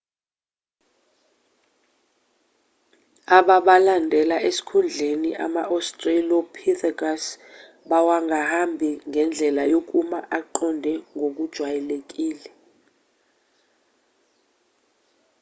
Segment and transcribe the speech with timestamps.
[3.37, 7.23] ababalandela esikhundleni ama-australopithecus
[7.89, 12.49] bawangahambi ngendlela yokuma aqonde ngokujwayelekile